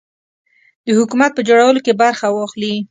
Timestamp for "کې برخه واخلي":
1.85-2.73